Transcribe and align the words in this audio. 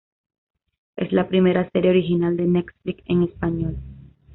Es 0.95 1.11
la 1.11 1.27
primera 1.29 1.69
serie 1.69 1.91
original 1.91 2.35
de 2.35 2.47
Netflix 2.47 3.03
en 3.05 3.21
español. 3.21 3.77